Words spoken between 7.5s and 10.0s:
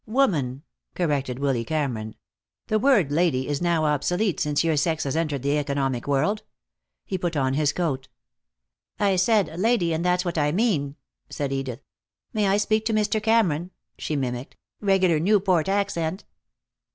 his coat. "I said 'lady'